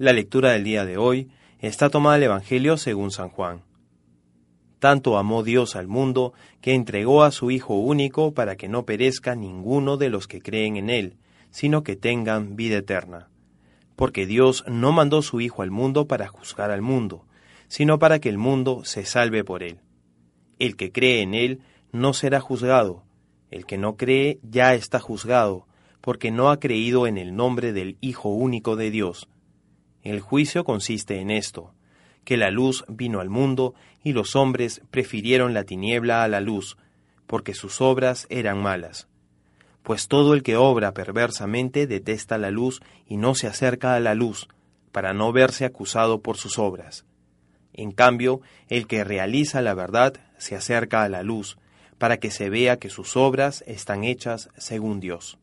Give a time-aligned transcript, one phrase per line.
[0.00, 3.64] La lectura del día de hoy está tomada del Evangelio según San Juan.
[4.78, 6.32] Tanto amó Dios al mundo
[6.62, 10.78] que entregó a su Hijo único para que no perezca ninguno de los que creen
[10.78, 11.18] en Él,
[11.50, 13.28] sino que tengan vida eterna.
[13.94, 17.26] Porque Dios no mandó su Hijo al mundo para juzgar al mundo,
[17.68, 19.80] sino para que el mundo se salve por Él.
[20.58, 21.60] El que cree en Él
[21.92, 23.04] no será juzgado,
[23.50, 25.66] el que no cree ya está juzgado,
[26.00, 29.28] porque no ha creído en el nombre del Hijo único de Dios.
[30.02, 31.74] El juicio consiste en esto,
[32.24, 36.76] que la luz vino al mundo y los hombres prefirieron la tiniebla a la luz,
[37.26, 39.08] porque sus obras eran malas.
[39.82, 44.14] Pues todo el que obra perversamente detesta la luz y no se acerca a la
[44.14, 44.48] luz,
[44.92, 47.04] para no verse acusado por sus obras.
[47.72, 51.56] En cambio, el que realiza la verdad se acerca a la luz,
[51.98, 55.38] para que se vea que sus obras están hechas según Dios.